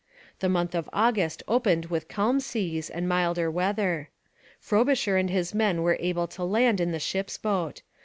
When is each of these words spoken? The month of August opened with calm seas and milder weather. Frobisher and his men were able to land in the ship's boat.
The 0.39 0.49
month 0.49 0.73
of 0.73 0.89
August 0.91 1.43
opened 1.47 1.85
with 1.91 2.07
calm 2.07 2.39
seas 2.39 2.89
and 2.89 3.07
milder 3.07 3.51
weather. 3.51 4.09
Frobisher 4.59 5.15
and 5.15 5.29
his 5.29 5.53
men 5.53 5.83
were 5.83 5.97
able 5.99 6.25
to 6.29 6.43
land 6.43 6.81
in 6.81 6.91
the 6.91 6.99
ship's 6.99 7.37
boat. 7.37 7.83